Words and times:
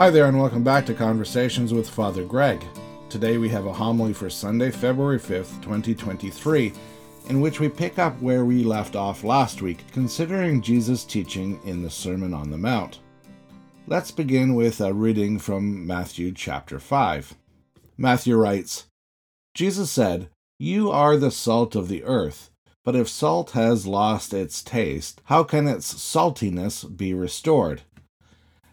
Hi 0.00 0.08
there, 0.08 0.24
and 0.24 0.40
welcome 0.40 0.64
back 0.64 0.86
to 0.86 0.94
Conversations 0.94 1.74
with 1.74 1.86
Father 1.86 2.24
Greg. 2.24 2.64
Today 3.10 3.36
we 3.36 3.50
have 3.50 3.66
a 3.66 3.72
homily 3.74 4.14
for 4.14 4.30
Sunday, 4.30 4.70
February 4.70 5.18
5th, 5.18 5.60
2023, 5.60 6.72
in 7.28 7.42
which 7.42 7.60
we 7.60 7.68
pick 7.68 7.98
up 7.98 8.18
where 8.22 8.46
we 8.46 8.64
left 8.64 8.96
off 8.96 9.24
last 9.24 9.60
week, 9.60 9.84
considering 9.92 10.62
Jesus' 10.62 11.04
teaching 11.04 11.60
in 11.66 11.82
the 11.82 11.90
Sermon 11.90 12.32
on 12.32 12.50
the 12.50 12.56
Mount. 12.56 13.00
Let's 13.86 14.10
begin 14.10 14.54
with 14.54 14.80
a 14.80 14.94
reading 14.94 15.38
from 15.38 15.86
Matthew 15.86 16.32
chapter 16.32 16.78
5. 16.78 17.34
Matthew 17.98 18.36
writes 18.36 18.86
Jesus 19.52 19.90
said, 19.90 20.30
You 20.58 20.90
are 20.90 21.18
the 21.18 21.30
salt 21.30 21.76
of 21.76 21.88
the 21.88 22.04
earth, 22.04 22.50
but 22.86 22.96
if 22.96 23.06
salt 23.06 23.50
has 23.50 23.86
lost 23.86 24.32
its 24.32 24.62
taste, 24.62 25.20
how 25.24 25.44
can 25.44 25.68
its 25.68 25.92
saltiness 25.92 26.84
be 26.84 27.12
restored? 27.12 27.82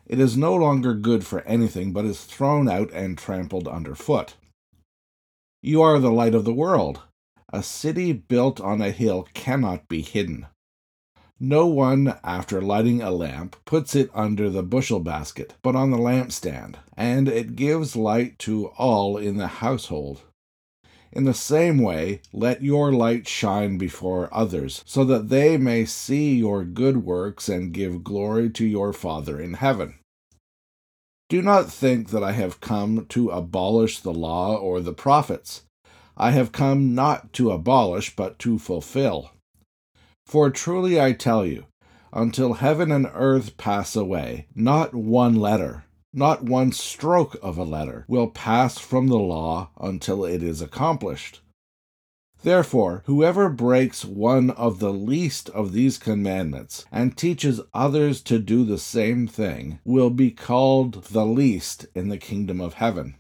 It 0.08 0.22
is 0.22 0.38
no 0.38 0.56
longer 0.56 0.94
good 0.94 1.26
for 1.26 1.42
anything, 1.42 1.92
but 1.92 2.06
is 2.06 2.24
thrown 2.24 2.70
out 2.70 2.92
and 2.94 3.18
trampled 3.18 3.68
underfoot. 3.68 4.36
You 5.62 5.82
are 5.82 6.00
the 6.00 6.12
light 6.12 6.34
of 6.34 6.46
the 6.46 6.54
world. 6.54 7.02
A 7.52 7.62
city 7.62 8.14
built 8.14 8.62
on 8.62 8.82
a 8.82 8.92
hill 8.92 9.28
cannot 9.34 9.90
be 9.90 10.02
hidden. 10.02 10.48
No 11.40 11.68
one, 11.68 12.18
after 12.24 12.62
lighting 12.62 13.02
a 13.02 13.12
lamp, 13.12 13.58
puts 13.66 13.96
it 13.96 14.10
under 14.14 14.50
the 14.50 14.64
bushel 14.64 15.02
basket, 15.02 15.56
but 15.62 15.76
on 15.76 15.92
the 15.92 15.98
lampstand, 15.98 16.76
and 16.96 17.28
it 17.28 17.56
gives 17.56 17.96
light 17.96 18.40
to 18.40 18.68
all 18.78 19.18
in 19.18 19.38
the 19.38 19.48
household. 19.48 20.22
In 21.12 21.24
the 21.24 21.34
same 21.34 21.80
way, 21.82 22.22
let 22.34 22.62
your 22.62 22.92
light 22.92 23.28
shine 23.28 23.78
before 23.78 24.30
others, 24.32 24.84
so 24.86 25.04
that 25.06 25.30
they 25.30 25.58
may 25.58 25.86
see 25.86 26.36
your 26.36 26.64
good 26.64 27.06
works 27.06 27.50
and 27.50 27.74
give 27.74 28.04
glory 28.04 28.50
to 28.52 28.66
your 28.66 28.94
Father 28.94 29.40
in 29.40 29.56
heaven. 29.56 29.96
Do 31.30 31.42
not 31.42 31.72
think 31.72 32.10
that 32.10 32.24
I 32.24 32.32
have 32.32 32.62
come 32.62 33.06
to 33.10 33.30
abolish 33.30 34.00
the 34.00 34.14
law 34.14 34.56
or 34.56 34.80
the 34.80 34.94
prophets. 34.94 35.64
I 36.16 36.32
have 36.32 36.52
come 36.52 36.96
not 36.96 37.34
to 37.34 37.52
abolish, 37.52 38.16
but 38.16 38.40
to 38.40 38.58
fulfill. 38.58 39.32
For 40.26 40.50
truly 40.50 41.00
I 41.00 41.14
tell 41.14 41.46
you, 41.46 41.66
until 42.14 42.54
heaven 42.54 42.92
and 42.92 43.10
earth 43.14 43.58
pass 43.58 43.96
away, 43.96 44.48
not 44.56 44.94
one 44.94 45.36
letter, 45.36 45.84
not 46.18 46.44
one 46.44 46.72
stroke 46.72 47.38
of 47.42 47.58
a 47.58 47.64
letter, 47.64 48.04
will 48.08 48.28
pass 48.28 48.78
from 48.78 49.08
the 49.08 49.20
law 49.20 49.70
until 49.80 50.26
it 50.26 50.42
is 50.42 50.62
accomplished. 50.62 51.40
Therefore, 52.44 53.04
whoever 53.06 53.50
breaks 53.50 54.06
one 54.06 54.52
of 54.52 54.80
the 54.80 54.94
least 54.94 55.50
of 55.50 55.74
these 55.74 55.98
commandments 55.98 56.86
and 56.92 57.18
teaches 57.18 57.62
others 57.74 58.22
to 58.24 58.40
do 58.40 58.64
the 58.64 58.78
same 58.78 59.28
thing 59.28 59.80
will 59.84 60.10
be 60.10 60.32
called 60.32 61.04
the 61.06 61.26
least 61.26 61.88
in 61.96 62.10
the 62.10 62.18
kingdom 62.18 62.62
of 62.62 62.76
heaven. 62.76 63.16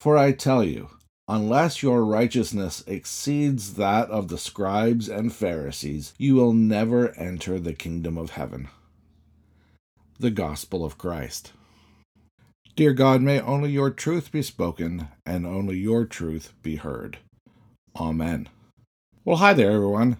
For 0.00 0.18
I 0.18 0.32
tell 0.32 0.62
you, 0.62 0.90
unless 1.26 1.82
your 1.82 2.04
righteousness 2.04 2.84
exceeds 2.86 3.74
that 3.74 4.10
of 4.10 4.28
the 4.28 4.38
scribes 4.38 5.08
and 5.08 5.32
Pharisees, 5.32 6.12
you 6.18 6.34
will 6.34 6.52
never 6.52 7.10
enter 7.16 7.58
the 7.58 7.74
kingdom 7.74 8.16
of 8.18 8.30
heaven. 8.30 8.68
The 10.18 10.30
Gospel 10.30 10.84
of 10.84 10.98
Christ. 10.98 11.52
Dear 12.76 12.92
God, 12.92 13.22
may 13.22 13.40
only 13.40 13.72
your 13.72 13.88
truth 13.88 14.30
be 14.30 14.42
spoken 14.42 15.08
and 15.24 15.46
only 15.46 15.78
your 15.78 16.04
truth 16.04 16.52
be 16.62 16.76
heard. 16.76 17.16
Amen. 17.98 18.50
Well, 19.24 19.38
hi 19.38 19.54
there, 19.54 19.70
everyone. 19.70 20.18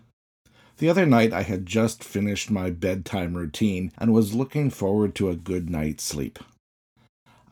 The 0.79 0.89
other 0.89 1.05
night 1.05 1.35
I 1.35 1.43
had 1.43 1.67
just 1.67 2.03
finished 2.03 2.51
my 2.51 2.71
bedtime 2.71 3.35
routine 3.35 3.93
and 3.99 4.11
was 4.15 4.33
looking 4.33 4.71
forward 4.71 5.15
to 5.17 5.29
a 5.29 5.37
good 5.37 5.69
night's 5.69 6.03
sleep. 6.03 6.39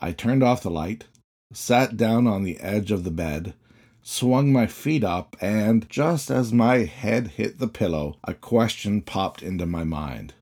I 0.01 0.13
turned 0.13 0.43
off 0.43 0.63
the 0.63 0.71
light, 0.71 1.05
sat 1.53 1.99
down 1.99 2.27
on 2.27 2.43
the 2.43 2.59
edge 2.61 2.91
of 2.91 3.05
the 3.05 3.11
bed, 3.11 3.53
swung 4.01 4.55
my 4.55 4.67
feet 4.67 5.05
up, 5.05 5.37
and 5.39 5.87
just 5.91 6.31
as 6.31 6.51
my 6.51 6.79
head 6.85 7.33
hit 7.37 7.59
the 7.59 7.69
pillow, 7.69 8.17
a 8.25 8.33
question 8.33 9.03
popped 9.03 9.43
into 9.43 9.67
my 9.67 9.85
mind 9.85 10.33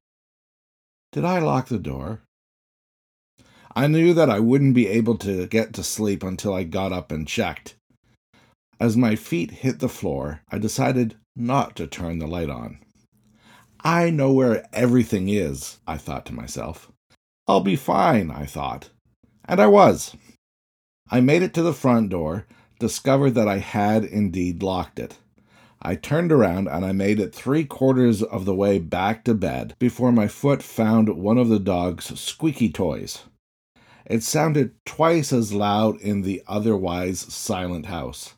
Did 1.11 1.25
I 1.25 1.41
lock 1.41 1.67
the 1.67 1.81
door? 1.81 2.21
I 3.75 3.87
knew 3.87 4.13
that 4.13 4.29
I 4.29 4.39
wouldn't 4.39 4.75
be 4.75 4.87
able 4.87 5.17
to 5.19 5.47
get 5.47 5.73
to 5.75 5.83
sleep 5.83 6.23
until 6.23 6.53
I 6.53 6.65
got 6.65 6.93
up 6.93 7.11
and 7.11 7.27
checked. 7.27 7.75
As 8.79 8.97
my 8.97 9.17
feet 9.17 9.51
hit 9.51 9.79
the 9.79 9.89
floor, 9.89 10.43
I 10.51 10.59
decided 10.59 11.17
not 11.35 11.77
to 11.77 11.87
turn 11.87 12.19
the 12.19 12.27
light 12.27 12.51
on. 12.51 12.79
I 13.83 14.11
know 14.11 14.33
where 14.33 14.67
everything 14.73 15.29
is, 15.29 15.79
I 15.87 15.97
thought 15.97 16.27
to 16.27 16.35
myself. 16.35 16.93
I'll 17.49 17.61
be 17.61 17.77
fine, 17.77 18.31
I 18.31 18.45
thought. 18.45 18.91
And 19.47 19.59
I 19.59 19.67
was. 19.67 20.17
I 21.11 21.21
made 21.21 21.43
it 21.43 21.55
to 21.55 21.63
the 21.63 21.73
front 21.73 22.11
door, 22.11 22.47
discovered 22.79 23.31
that 23.33 23.49
I 23.49 23.59
had 23.59 24.05
indeed 24.05 24.63
locked 24.63 24.99
it. 24.99 25.19
I 25.81 25.97
turned 25.97 26.31
around 26.31 26.69
and 26.69 26.85
I 26.85 26.93
made 26.93 27.19
it 27.19 27.35
three 27.35 27.65
quarters 27.65 28.23
of 28.23 28.45
the 28.45 28.55
way 28.55 28.79
back 28.79 29.25
to 29.25 29.35
bed 29.35 29.75
before 29.79 30.13
my 30.13 30.29
foot 30.29 30.63
found 30.63 31.09
one 31.09 31.39
of 31.39 31.49
the 31.49 31.59
dog's 31.59 32.21
squeaky 32.21 32.71
toys. 32.71 33.25
It 34.07 34.23
sounded 34.23 34.75
twice 34.85 35.33
as 35.33 35.53
loud 35.53 36.01
in 36.01 36.23
the 36.23 36.43
otherwise 36.47 37.21
silent 37.21 37.87
house. 37.87 38.35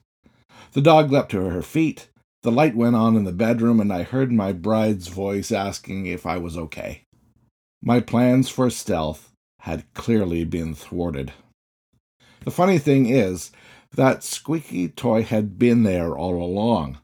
The 0.72 0.80
dog 0.80 1.10
leapt 1.10 1.30
to 1.30 1.40
her 1.40 1.62
feet. 1.62 2.08
The 2.42 2.52
light 2.52 2.76
went 2.76 2.96
on 2.96 3.16
in 3.16 3.24
the 3.24 3.32
bedroom, 3.32 3.80
and 3.80 3.92
I 3.92 4.02
heard 4.02 4.30
my 4.30 4.52
bride's 4.52 5.08
voice 5.08 5.50
asking 5.50 6.06
if 6.06 6.26
I 6.26 6.36
was 6.36 6.58
okay. 6.58 7.04
My 7.82 8.00
plans 8.00 8.48
for 8.48 8.68
stealth 8.70 9.30
had 9.60 9.84
clearly 9.94 10.44
been 10.44 10.74
thwarted. 10.74 11.32
The 12.44 12.50
funny 12.50 12.78
thing 12.78 13.06
is, 13.06 13.50
that 13.94 14.24
squeaky 14.24 14.88
toy 14.88 15.22
had 15.22 15.58
been 15.58 15.84
there 15.84 16.16
all 16.16 16.42
along. 16.42 16.98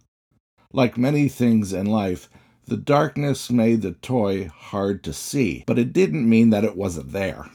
Like 0.72 0.98
many 0.98 1.28
things 1.28 1.72
in 1.72 1.86
life, 1.86 2.28
the 2.66 2.76
darkness 2.76 3.50
made 3.50 3.82
the 3.82 3.92
toy 3.92 4.48
hard 4.48 5.02
to 5.04 5.12
see, 5.12 5.64
but 5.66 5.78
it 5.78 5.92
didn't 5.92 6.28
mean 6.28 6.50
that 6.50 6.64
it 6.64 6.76
wasn't 6.76 7.12
there. 7.12 7.46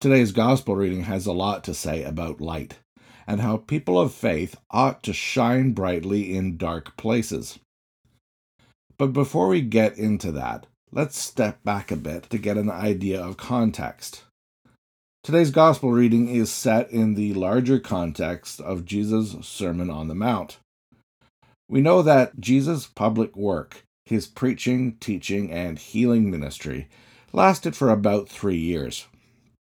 Today's 0.00 0.32
gospel 0.32 0.76
reading 0.76 1.02
has 1.02 1.26
a 1.26 1.32
lot 1.32 1.62
to 1.64 1.74
say 1.74 2.04
about 2.04 2.40
light 2.40 2.78
and 3.26 3.42
how 3.42 3.58
people 3.58 4.00
of 4.00 4.14
faith 4.14 4.56
ought 4.70 5.02
to 5.02 5.12
shine 5.12 5.72
brightly 5.72 6.34
in 6.34 6.56
dark 6.56 6.96
places. 6.96 7.58
But 8.96 9.08
before 9.12 9.48
we 9.48 9.60
get 9.60 9.98
into 9.98 10.32
that, 10.32 10.66
let's 10.90 11.18
step 11.18 11.62
back 11.64 11.90
a 11.90 11.96
bit 11.96 12.30
to 12.30 12.38
get 12.38 12.56
an 12.56 12.70
idea 12.70 13.20
of 13.20 13.36
context. 13.36 14.22
Today's 15.22 15.50
gospel 15.50 15.92
reading 15.92 16.34
is 16.34 16.50
set 16.50 16.90
in 16.90 17.12
the 17.12 17.34
larger 17.34 17.78
context 17.78 18.58
of 18.58 18.86
Jesus' 18.86 19.46
Sermon 19.46 19.90
on 19.90 20.08
the 20.08 20.14
Mount. 20.14 20.56
We 21.68 21.82
know 21.82 22.00
that 22.00 22.40
Jesus' 22.40 22.86
public 22.86 23.36
work, 23.36 23.84
his 24.06 24.26
preaching, 24.26 24.96
teaching, 24.98 25.52
and 25.52 25.78
healing 25.78 26.30
ministry, 26.30 26.88
lasted 27.34 27.76
for 27.76 27.90
about 27.90 28.30
three 28.30 28.56
years. 28.56 29.06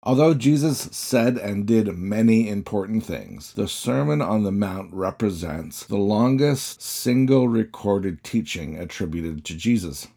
Although 0.02 0.34
Jesus 0.34 0.88
said 0.94 1.38
and 1.38 1.66
did 1.66 1.98
many 1.98 2.48
important 2.48 3.04
things, 3.04 3.52
the 3.52 3.68
Sermon 3.68 4.22
on 4.22 4.44
the 4.44 4.52
Mount 4.52 4.94
represents 4.94 5.84
the 5.84 5.98
longest 5.98 6.82
single 6.82 7.50
recorded 7.50 8.24
teaching 8.24 8.78
attributed 8.78 9.44
to 9.44 9.58
Jesus. 9.58 10.08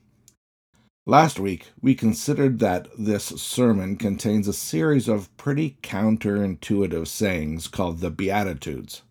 Last 1.05 1.41
week, 1.41 1.73
we 1.81 1.97
considered 1.97 2.61
that 2.61 2.87
this 2.97 3.25
sermon 3.25 3.97
contains 3.97 4.47
a 4.47 4.53
series 4.53 5.09
of 5.09 5.37
pretty 5.37 5.77
counterintuitive 5.83 7.09
sayings 7.09 7.67
called 7.67 7.99
the 7.99 8.11
Beatitudes. 8.11 9.03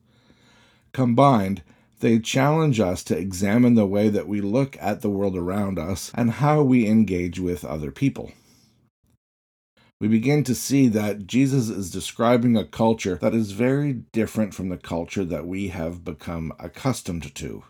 Combined, 0.94 1.64
they 2.00 2.18
challenge 2.18 2.80
us 2.80 3.03
to 3.03 3.18
examine 3.18 3.76
the 3.76 3.86
way 3.86 4.08
that 4.08 4.28
we 4.28 4.40
look 4.40 4.78
at 4.80 5.02
the 5.02 5.09
world 5.09 5.36
around 5.36 5.78
us 5.78 6.14
and 6.16 6.32
how 6.32 6.62
we 6.64 6.88
engage 6.88 7.41
with 7.41 7.66
other 7.66 7.91
people 7.91 8.32
we 10.02 10.08
begin 10.08 10.44
to 10.44 10.56
see 10.56 10.88
that 10.88 11.28
Jesus 11.28 11.70
is 11.70 11.92
describing 11.92 12.58
a 12.58 12.66
culture 12.66 13.20
that 13.22 13.36
is 13.36 13.52
very 13.52 13.94
different 13.94 14.56
from 14.56 14.70
the 14.70 14.78
culture 14.78 15.24
that 15.24 15.46
we 15.46 15.68
have 15.68 16.03
become 16.03 16.52
accustomed 16.58 17.36
to. 17.36 17.64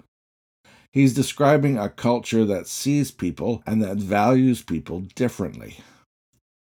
He's 0.94 1.14
describing 1.14 1.78
a 1.78 1.90
culture 1.90 2.46
that 2.46 2.68
sees 2.68 3.12
people 3.12 3.62
and 3.68 3.84
that 3.84 3.98
values 3.98 4.62
people 4.62 5.02
differently. 5.14 5.80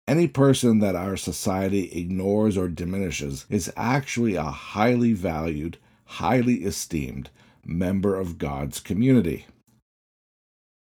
Any 0.06 0.28
person 0.28 0.80
that 0.80 0.96
our 0.96 1.16
society 1.16 1.90
ignores 1.92 2.58
or 2.58 2.68
diminishes 2.68 3.46
is 3.48 3.72
actually 3.74 4.34
a 4.34 4.42
highly 4.42 5.14
valued, 5.14 5.78
highly 6.04 6.56
esteemed 6.64 7.30
member 7.64 8.16
of 8.16 8.36
God's 8.36 8.80
community. 8.80 9.46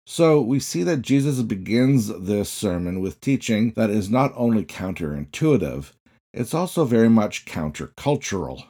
So 0.06 0.42
we 0.42 0.60
see 0.60 0.84
that 0.84 1.02
Jesus 1.02 1.42
begins 1.42 2.08
this 2.08 2.50
sermon 2.50 3.00
with 3.00 3.22
teaching 3.22 3.72
that 3.76 3.90
is 3.90 4.10
not 4.10 4.34
only 4.36 4.66
counterintuitive, 4.66 5.94
it's 6.34 6.54
also 6.54 6.84
very 6.84 7.10
much 7.10 7.46
countercultural. 7.46 8.66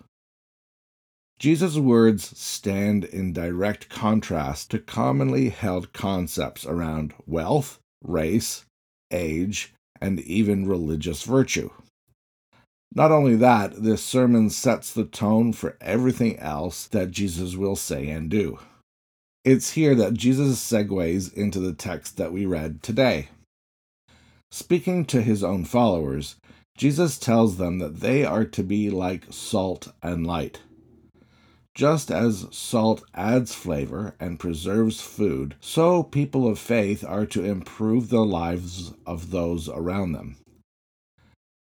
Jesus' 1.40 1.78
words 1.78 2.38
stand 2.38 3.04
in 3.04 3.34
direct 3.34 3.90
contrast 3.90 4.72
to 4.72 4.80
commonly 4.80 5.50
held 5.50 5.92
concepts 5.92 6.66
around 6.66 7.14
wealth, 7.26 7.80
race, 8.04 8.66
age, 9.12 9.74
and 10.00 10.20
even 10.22 10.68
religious 10.68 11.24
virtue. 11.24 11.70
Not 12.94 13.12
only 13.12 13.36
that, 13.38 13.82
this 13.82 14.04
sermon 14.04 14.52
sets 14.52 14.94
the 14.94 15.06
tone 15.06 15.52
for 15.52 15.78
everything 15.82 16.38
else 16.38 16.86
that 16.88 17.12
Jesus 17.12 17.56
will 17.56 17.76
say 17.76 18.08
and 18.10 18.30
do. 18.30 18.60
It's 19.44 19.72
here 19.72 19.94
that 19.96 20.14
Jesus 20.14 20.58
segues 20.58 21.34
into 21.34 21.60
the 21.60 21.74
text 21.74 22.16
that 22.16 22.32
we 22.32 22.46
read 22.46 22.82
today. 22.82 23.28
Speaking 24.52 25.04
to 25.06 25.22
his 25.22 25.44
own 25.44 25.66
followers, 25.66 26.38
Jesus 26.78 27.18
tells 27.18 27.58
them 27.58 27.80
that 27.80 28.00
they 28.00 28.24
are 28.24 28.46
to 28.46 28.64
be 28.64 28.90
like 28.90 29.26
salt 29.32 29.92
and 30.02 30.26
light. 30.26 30.62
Just 31.76 32.10
as 32.10 32.48
salt 32.52 33.04
adds 33.14 33.54
flavor 33.54 34.16
and 34.18 34.40
preserves 34.40 35.02
food, 35.02 35.56
so 35.60 36.04
people 36.04 36.48
of 36.48 36.58
faith 36.58 37.04
are 37.04 37.26
to 37.26 37.44
improve 37.44 38.08
the 38.08 38.24
lives 38.24 38.94
of 39.06 39.32
those 39.32 39.68
around 39.68 40.14
them. 40.14 40.38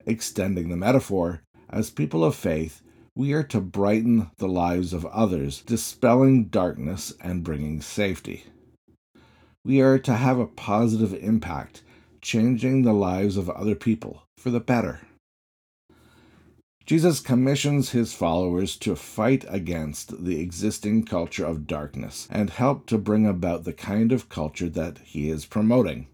Extending 0.06 0.70
the 0.70 0.78
metaphor, 0.78 1.42
as 1.68 1.90
people 1.90 2.24
of 2.24 2.36
faith, 2.36 2.84
we 3.16 3.34
are 3.34 3.44
to 3.44 3.60
brighten 3.60 4.32
the 4.38 4.48
lives 4.48 4.94
of 4.94 5.06
others, 5.08 5.62
dispelling 5.62 6.46
darkness 6.46 7.14
and 7.22 7.44
bringing 7.44 7.82
safety. 7.82 8.46
We 9.66 9.82
are 9.82 10.00
to 10.00 10.14
have 10.14 10.40
a 10.40 10.48
positive 10.48 11.14
impact, 11.14 11.84
changing 12.22 12.82
the 12.82 12.94
lives 12.94 13.36
of 13.36 13.50
other 13.50 13.76
people 13.76 14.24
for 14.38 14.50
the 14.50 14.62
better. 14.62 15.02
Jesus 16.86 17.20
commissions 17.20 17.92
his 17.92 18.14
followers 18.14 18.76
to 18.78 18.96
fight 18.96 19.46
against 19.48 20.24
the 20.24 20.40
existing 20.40 21.04
culture 21.04 21.46
of 21.46 21.68
darkness 21.68 22.28
and 22.32 22.50
help 22.50 22.86
to 22.88 22.98
bring 22.98 23.28
about 23.28 23.66
the 23.66 23.74
kind 23.74 24.12
of 24.12 24.30
culture 24.30 24.70
that 24.70 24.98
he 25.00 25.30
is 25.30 25.46
promoting. 25.46 26.08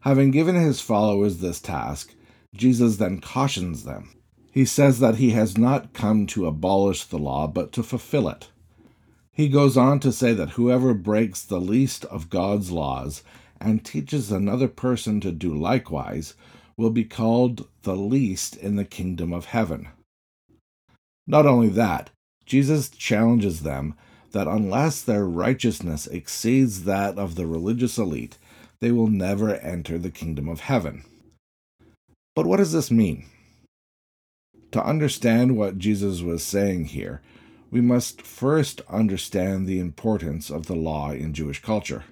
Having 0.00 0.30
given 0.30 0.54
his 0.54 0.80
followers 0.80 1.38
this 1.38 1.60
task, 1.60 2.14
Jesus 2.54 2.96
then 2.96 3.20
cautions 3.20 3.84
them. 3.84 4.14
He 4.58 4.64
says 4.64 4.98
that 4.98 5.18
he 5.18 5.30
has 5.30 5.56
not 5.56 5.92
come 5.92 6.26
to 6.26 6.48
abolish 6.48 7.04
the 7.04 7.16
law, 7.16 7.46
but 7.46 7.70
to 7.74 7.82
fulfill 7.84 8.28
it. 8.28 8.48
He 9.30 9.48
goes 9.48 9.76
on 9.76 10.00
to 10.00 10.10
say 10.10 10.32
that 10.32 10.58
whoever 10.58 10.94
breaks 10.94 11.42
the 11.42 11.60
least 11.60 12.04
of 12.06 12.28
God's 12.28 12.72
laws 12.72 13.22
and 13.60 13.84
teaches 13.84 14.32
another 14.32 14.66
person 14.66 15.20
to 15.20 15.30
do 15.30 15.54
likewise 15.54 16.34
will 16.76 16.90
be 16.90 17.04
called 17.04 17.68
the 17.82 17.94
least 17.94 18.56
in 18.56 18.74
the 18.74 18.84
kingdom 18.84 19.32
of 19.32 19.44
heaven. 19.44 19.90
Not 21.24 21.46
only 21.46 21.68
that, 21.68 22.10
Jesus 22.44 22.88
challenges 22.88 23.62
them 23.62 23.94
that 24.32 24.48
unless 24.48 25.02
their 25.02 25.24
righteousness 25.24 26.08
exceeds 26.08 26.82
that 26.82 27.16
of 27.16 27.36
the 27.36 27.46
religious 27.46 27.96
elite, 27.96 28.38
they 28.80 28.90
will 28.90 29.06
never 29.06 29.54
enter 29.54 29.98
the 29.98 30.10
kingdom 30.10 30.48
of 30.48 30.62
heaven. 30.62 31.04
But 32.34 32.46
what 32.46 32.56
does 32.56 32.72
this 32.72 32.90
mean? 32.90 33.24
To 34.72 34.84
understand 34.84 35.56
what 35.56 35.78
Jesus 35.78 36.20
was 36.20 36.42
saying 36.42 36.86
here, 36.86 37.22
we 37.70 37.80
must 37.80 38.22
first 38.22 38.80
understand 38.88 39.66
the 39.66 39.80
importance 39.80 40.50
of 40.50 40.66
the 40.66 40.76
law 40.76 41.10
in 41.10 41.34
Jewish 41.34 41.62
culture. 41.62 42.04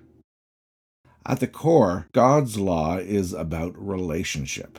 At 1.26 1.41
the 1.41 1.49
core, 1.49 2.06
God's 2.12 2.58
law 2.58 2.99
is 2.99 3.32
about 3.32 3.75
relationship. 3.76 4.79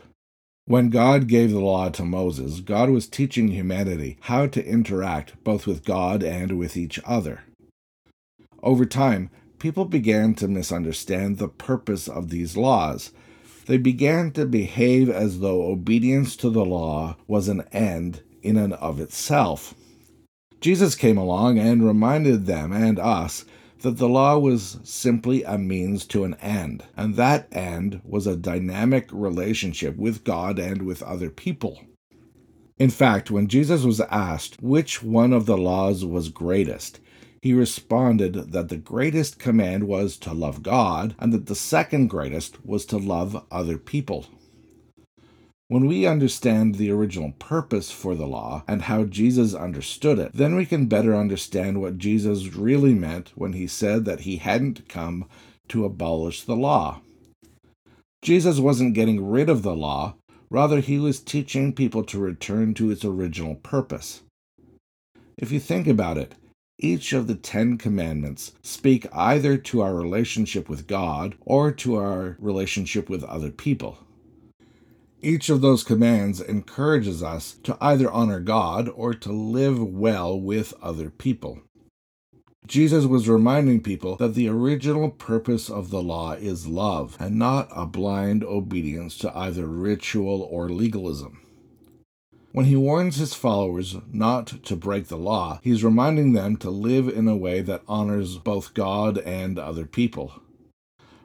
When 0.65 0.89
God 0.89 1.27
gave 1.27 1.51
the 1.51 1.59
law 1.59 1.89
to 1.89 2.03
Moses, 2.03 2.59
God 2.59 2.89
was 2.89 3.07
teaching 3.07 3.50
humanity 3.50 4.18
how 4.21 4.47
to 4.47 4.65
interact 4.65 5.41
both 5.44 5.65
with 5.65 5.85
God 5.85 6.23
and 6.23 6.57
with 6.57 6.75
each 6.75 7.00
other. 7.06 7.44
Over 8.62 8.85
time, 8.85 9.30
people 9.59 9.85
began 9.85 10.33
to 10.35 10.47
misunderstand 10.47 11.38
the 11.38 11.47
purpose 11.47 12.07
of 12.07 12.30
these 12.30 12.57
laws. 12.57 13.12
They 13.68 13.78
began 13.78 14.31
to 14.31 14.46
behave 14.46 15.10
as 15.10 15.40
though 15.40 15.64
obedience 15.64 16.38
to 16.38 16.50
the 16.50 16.64
law 16.64 17.18
was 17.28 17.50
an 17.50 17.64
end 17.74 18.24
in 18.42 18.56
and 18.56 18.74
of 18.74 19.02
itself. 19.02 19.75
Jesus 20.62 20.96
came 20.96 21.18
along 21.18 21.60
and 21.60 21.86
reminded 21.86 22.46
them 22.46 22.72
and 22.72 22.98
us 22.98 23.44
that 23.81 23.98
the 23.98 24.08
law 24.08 24.40
was 24.40 24.80
simply 24.84 25.44
a 25.44 25.58
means 25.58 26.06
to 26.06 26.24
an 26.24 26.34
end, 26.36 26.86
and 26.96 27.16
that 27.16 27.48
end 27.52 28.02
was 28.06 28.25
a 28.25 28.38
dynamic 28.38 29.10
relationship 29.12 29.98
with 29.98 30.24
God 30.24 30.58
and 30.58 30.84
with 30.84 31.04
other 31.04 31.30
people. 31.30 31.81
In 32.80 32.90
fact, 32.90 33.30
when 33.30 33.48
Jesus 33.48 33.84
was 33.84 34.00
asked 34.00 34.62
which 34.64 35.04
one 35.04 35.34
of 35.34 35.46
the 35.46 35.58
laws 35.58 36.06
was 36.06 36.30
greatest, 36.30 37.02
he 37.42 37.54
responded 37.54 38.51
that 38.51 38.69
the 38.69 38.78
greatest 38.78 39.39
command 39.39 39.86
was 39.86 40.18
to 40.18 40.34
love 40.34 40.63
God, 40.63 41.16
and 41.19 41.31
that 41.34 41.45
the 41.45 41.56
second 41.56 42.07
greatest 42.07 42.66
was 42.66 42.86
to 42.88 42.98
love 42.98 43.45
other 43.51 43.78
people. 43.78 44.25
When 45.69 45.86
we 45.86 46.06
understand 46.06 46.75
the 46.75 46.92
original 46.92 47.34
purpose 47.39 47.92
for 47.92 48.16
the 48.16 48.25
law 48.25 48.63
and 48.69 48.84
how 48.84 49.04
Jesus 49.04 49.54
understood 49.54 50.18
it, 50.18 50.31
then 50.34 50.56
we 50.56 50.66
can 50.66 50.86
better 50.86 51.13
understand 51.13 51.81
what 51.81 51.98
Jesus 51.98 52.56
really 52.56 52.94
meant 52.94 53.34
when 53.36 53.51
he 53.51 53.68
said 53.68 54.06
that 54.06 54.22
he 54.22 54.38
hadn't 54.38 54.88
come 54.88 55.25
to 55.68 55.83
abolish 55.83 56.44
the 56.44 56.56
law. 56.56 57.01
Jesus 58.22 58.60
wasn't 58.60 58.94
getting 58.94 59.30
rid 59.30 59.50
of 59.50 59.62
the 59.62 59.75
law, 59.75 60.16
rather, 60.50 60.80
he 60.80 61.00
was 61.00 61.19
teaching 61.19 61.74
people 61.74 62.04
to 62.06 62.18
return 62.18 62.74
to 62.74 62.90
its 62.90 63.04
original 63.04 63.56
purpose. 63.56 64.22
If 65.38 65.51
you 65.51 65.60
think 65.60 65.86
about 65.86 66.18
it, 66.18 66.33
each 66.79 67.12
of 67.12 67.27
the 67.27 67.35
Ten 67.35 67.77
Commandments 67.77 68.53
speak 68.62 69.07
either 69.12 69.57
to 69.57 69.81
our 69.81 69.95
relationship 69.95 70.69
with 70.69 70.85
God 70.85 71.35
or 71.41 71.71
to 71.71 71.95
our 71.95 72.38
relationship 72.39 73.09
with 73.09 73.24
other 73.24 73.50
people. 73.50 73.97
Each 75.19 75.50
of 75.50 75.62
those 75.62 75.83
commands 75.83 76.39
encourages 76.39 77.24
us 77.24 77.56
to 77.63 77.75
either 77.81 78.12
honor 78.12 78.39
God 78.39 78.89
or 78.89 79.15
to 79.15 79.31
live 79.31 79.81
well 79.81 80.39
with 80.39 80.75
other 80.79 81.09
people. 81.09 81.62
Jesus 82.68 83.06
was 83.06 83.27
reminding 83.27 83.81
people 83.81 84.18
that 84.18 84.35
the 84.35 84.50
original 84.50 85.09
purpose 85.09 85.69
of 85.69 85.89
the 85.89 86.03
law 86.03 86.33
is 86.33 86.68
love 86.68 87.18
and 87.19 87.39
not 87.39 87.69
a 87.73 87.88
blind 87.88 88.44
obedience 88.44 89.18
to 89.19 89.35
either 89.35 89.65
ritual 89.65 90.41
or 90.44 90.69
legalism. 90.69 91.41
When 92.57 92.65
he 92.65 92.75
warns 92.75 93.18
his 93.18 93.36
followers 93.36 93.98
not 94.12 94.48
to 94.63 94.75
break 94.75 95.09
the 95.09 95.15
law, 95.15 95.59
he's 95.62 95.83
reminding 95.83 96.33
them 96.33 96.57
to 96.57 96.71
live 96.71 97.07
in 97.07 97.27
a 97.27 97.38
way 97.38 97.62
that 97.62 97.83
honors 97.88 98.39
both 98.39 98.74
God 98.74 99.19
and 99.19 99.59
other 99.59 99.86
people. 99.86 100.42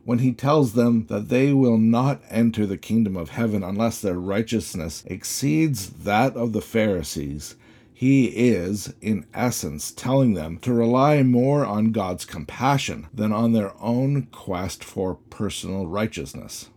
When 0.05 0.19
he 0.19 0.35
tells 0.35 0.75
them 0.75 1.07
that 1.07 1.31
they 1.31 1.55
will 1.55 1.79
not 1.79 2.21
enter 2.29 2.67
the 2.67 2.77
kingdom 2.77 3.17
of 3.17 3.31
heaven 3.31 3.63
unless 3.63 3.99
their 3.99 4.19
righteousness 4.19 5.05
exceeds 5.07 5.89
that 6.05 6.37
of 6.37 6.53
the 6.53 6.61
Pharisees, 6.61 7.57
he 7.95 8.27
is, 8.27 8.93
in 9.01 9.25
essence, 9.33 9.91
telling 9.91 10.35
them 10.35 10.59
to 10.59 10.75
rely 10.75 11.23
more 11.23 11.65
on 11.65 11.93
God's 11.93 12.27
compassion 12.27 13.09
than 13.11 13.33
on 13.33 13.55
their 13.55 13.73
own 13.81 14.27
quest 14.33 14.85
for 14.85 15.15
personal 15.31 15.87
righteousness. 15.87 16.69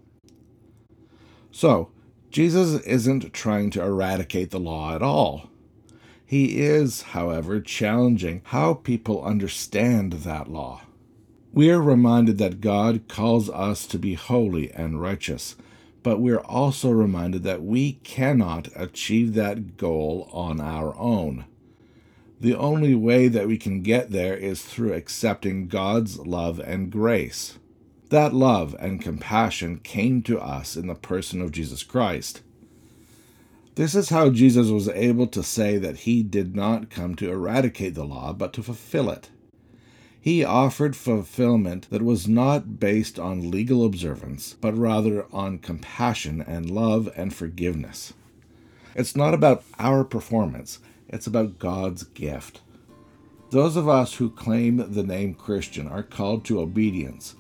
So, 1.51 1.89
Jesus 2.35 2.81
isn't 2.81 3.31
trying 3.31 3.69
to 3.69 3.81
eradicate 3.81 4.51
the 4.51 4.59
law 4.59 4.93
at 4.93 5.01
all. 5.01 5.49
He 6.25 6.59
is, 6.59 7.03
however, 7.13 7.61
challenging 7.61 8.41
how 8.43 8.73
people 8.73 9.23
understand 9.23 10.11
that 10.11 10.51
law. 10.51 10.81
We 11.53 11.71
are 11.71 11.81
reminded 11.81 12.37
that 12.39 12.59
God 12.59 13.07
calls 13.07 13.49
us 13.49 13.87
to 13.87 13.97
be 13.97 14.15
holy 14.15 14.69
and 14.73 15.01
righteous, 15.01 15.55
but 16.03 16.19
we're 16.19 16.39
also 16.39 16.89
reminded 16.89 17.43
that 17.43 17.63
we 17.63 17.93
cannot 18.03 18.67
achieve 18.75 19.33
that 19.35 19.77
goal 19.77 20.29
on 20.33 20.59
our 20.59 20.93
own. 20.97 21.45
The 22.41 22.55
only 22.55 22.95
way 22.95 23.29
that 23.29 23.47
we 23.47 23.57
can 23.57 23.81
get 23.81 24.11
there 24.11 24.35
is 24.35 24.61
through 24.61 24.91
accepting 24.91 25.69
God's 25.69 26.19
love 26.19 26.59
and 26.59 26.91
grace. 26.91 27.59
That 28.09 28.33
love 28.35 28.75
and 28.79 29.01
compassion 29.01 29.79
came 29.79 30.21
to 30.23 30.39
us 30.39 30.75
in 30.75 30.87
the 30.87 30.95
person 30.95 31.41
of 31.41 31.51
Jesus 31.51 31.81
Christ. 31.81 32.41
This 33.73 33.95
is 33.95 34.09
how 34.09 34.29
Jesus 34.29 34.69
was 34.69 34.87
able 34.89 35.27
to 35.27 35.41
say 35.41 35.77
that 35.77 35.99
he 35.99 36.21
did 36.21 36.55
not 36.55 36.91
come 36.91 37.15
to 37.15 37.31
eradicate 37.31 37.95
the 37.95 38.05
law, 38.05 38.31
but 38.31 38.53
to 38.53 38.63
fulfill 38.63 39.09
it. 39.09 39.29
He 40.21 40.43
offered 40.43 40.95
fulfillment 40.95 41.89
that 41.89 42.01
was 42.01 42.27
not 42.27 42.79
based 42.79 43.19
on 43.19 43.51
legal 43.51 43.83
observance, 43.83 44.55
but 44.61 44.77
rather 44.77 45.25
on 45.33 45.57
compassion 45.57 46.41
and 46.41 46.69
love 46.69 47.11
and 47.15 47.33
forgiveness. 47.33 48.13
It's 48.95 49.15
not 49.15 49.33
about 49.33 49.63
our 49.77 50.03
performance, 50.03 50.79
it's 51.09 51.27
about 51.27 51.59
God's 51.59 52.03
gift. 52.03 52.61
Those 53.49 53.75
of 53.75 53.89
us 53.89 54.15
who 54.15 54.29
claim 54.29 54.93
the 54.93 55.03
name 55.03 55.33
Christian 55.33 55.87
are 55.87 56.03
called 56.03 56.45
to 56.45 56.59
obedience 56.59 57.35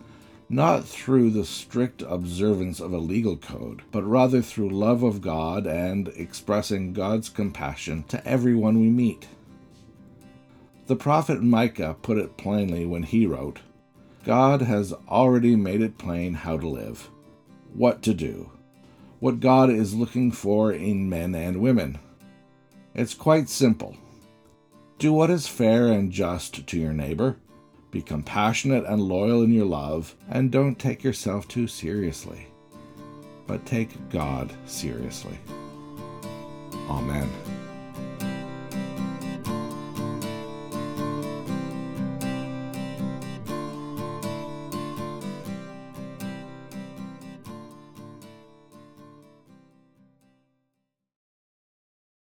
not 0.47 0.85
through 0.85 1.31
the 1.31 1.45
strict 1.45 2.03
observance 2.03 2.79
of 2.79 2.93
a 2.93 2.97
legal 2.97 3.35
code, 3.35 3.81
but 3.91 4.03
rather 4.03 4.41
through 4.41 4.69
love 4.69 5.01
of 5.01 5.21
God 5.21 5.65
and 5.65 6.09
expressing 6.09 6.93
God's 6.93 7.29
compassion 7.29 8.03
to 8.09 8.25
everyone 8.27 8.79
we 8.79 8.89
meet. 8.89 9.27
The 10.87 10.95
prophet 10.95 11.41
Micah 11.41 11.95
put 12.01 12.17
it 12.17 12.37
plainly 12.37 12.85
when 12.85 13.03
he 13.03 13.25
wrote, 13.25 13.59
God 14.23 14.61
has 14.61 14.93
already 15.07 15.55
made 15.55 15.81
it 15.81 15.97
plain 15.97 16.35
how 16.35 16.57
to 16.57 16.67
live, 16.67 17.09
what 17.73 18.03
to 18.03 18.13
do, 18.13 18.51
what 19.19 19.39
God 19.39 19.71
is 19.71 19.95
looking 19.95 20.31
for 20.31 20.71
in 20.71 21.09
men 21.09 21.33
and 21.33 21.61
women. 21.61 21.97
It's 22.93 23.15
quite 23.15 23.49
simple. 23.49 23.97
Do 24.99 25.11
what 25.11 25.29
is 25.29 25.47
fair 25.47 25.87
and 25.87 26.11
just 26.11 26.67
to 26.67 26.79
your 26.79 26.93
neighbor, 26.93 27.37
be 27.95 28.01
compassionate 28.01 28.83
and 28.83 29.01
loyal 29.01 29.41
in 29.41 29.53
your 29.53 29.65
love, 29.65 30.17
and 30.29 30.51
don't 30.51 30.77
take 30.77 31.01
yourself 31.01 31.47
too 31.47 31.65
seriously. 31.65 32.45
But 33.47 33.65
take 33.65 34.09
God 34.09 34.51
seriously. 34.65 35.39
Amen. 36.89 37.29